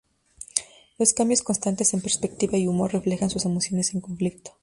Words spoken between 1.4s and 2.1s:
constantes en